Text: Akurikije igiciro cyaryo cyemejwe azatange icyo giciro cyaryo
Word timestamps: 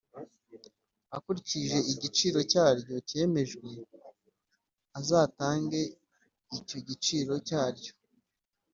Akurikije 1.17 1.77
igiciro 1.91 2.39
cyaryo 2.51 2.95
cyemejwe 3.09 3.67
azatange 4.99 5.81
icyo 6.57 6.77
giciro 6.87 7.33
cyaryo 7.47 7.93